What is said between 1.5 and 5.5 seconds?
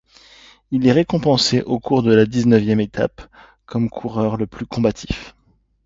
au cours de la dix-neuvième étape comme coureur le plus combatif.